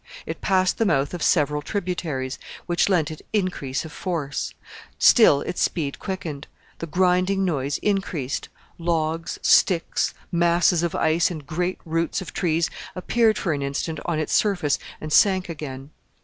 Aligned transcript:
It 0.25 0.41
passed 0.41 0.79
the 0.79 0.85
mouth 0.87 1.13
of 1.13 1.21
several 1.21 1.61
tributaries, 1.61 2.39
which 2.65 2.89
lent 2.89 3.11
it 3.11 3.21
increase 3.33 3.85
of 3.85 3.91
force: 3.91 4.55
still 4.97 5.41
its 5.41 5.61
speed 5.61 5.99
quickened: 5.99 6.47
the 6.79 6.87
grinding 6.87 7.45
noise 7.45 7.77
increased 7.83 8.49
logs, 8.79 9.37
sticks, 9.43 10.15
masses 10.31 10.81
of 10.81 10.95
ice 10.95 11.29
and 11.29 11.45
great 11.45 11.77
roots 11.85 12.19
of 12.19 12.33
trees 12.33 12.67
appeared 12.95 13.37
for 13.37 13.53
an 13.53 13.61
instant 13.61 13.99
on 14.05 14.17
its 14.17 14.33
surface 14.33 14.79
and 14.99 15.13
sank 15.13 15.47
again. 15.49 15.91